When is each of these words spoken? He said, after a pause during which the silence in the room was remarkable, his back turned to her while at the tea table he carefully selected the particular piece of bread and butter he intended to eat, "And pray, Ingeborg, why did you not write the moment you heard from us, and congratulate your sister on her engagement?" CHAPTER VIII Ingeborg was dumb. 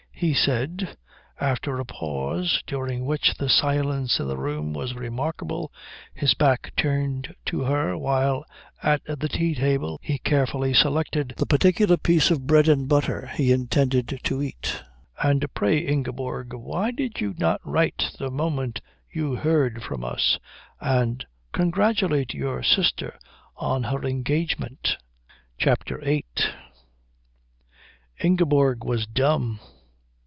He 0.13 0.35
said, 0.35 0.95
after 1.39 1.79
a 1.79 1.85
pause 1.85 2.61
during 2.67 3.05
which 3.07 3.33
the 3.39 3.49
silence 3.49 4.19
in 4.19 4.27
the 4.27 4.37
room 4.37 4.71
was 4.71 4.93
remarkable, 4.93 5.71
his 6.13 6.35
back 6.35 6.71
turned 6.77 7.33
to 7.47 7.61
her 7.63 7.97
while 7.97 8.45
at 8.83 9.01
the 9.07 9.27
tea 9.27 9.55
table 9.55 9.99
he 9.99 10.19
carefully 10.19 10.75
selected 10.75 11.33
the 11.37 11.47
particular 11.47 11.97
piece 11.97 12.29
of 12.29 12.45
bread 12.45 12.67
and 12.67 12.87
butter 12.87 13.31
he 13.33 13.51
intended 13.51 14.19
to 14.21 14.43
eat, 14.43 14.83
"And 15.23 15.43
pray, 15.55 15.79
Ingeborg, 15.79 16.53
why 16.53 16.91
did 16.91 17.19
you 17.19 17.33
not 17.39 17.59
write 17.65 18.11
the 18.19 18.29
moment 18.29 18.79
you 19.11 19.33
heard 19.37 19.81
from 19.81 20.03
us, 20.03 20.37
and 20.79 21.25
congratulate 21.51 22.35
your 22.35 22.61
sister 22.61 23.17
on 23.57 23.85
her 23.85 24.05
engagement?" 24.05 24.97
CHAPTER 25.57 25.97
VIII 25.99 26.27
Ingeborg 28.19 28.83
was 28.85 29.07
dumb. 29.07 29.59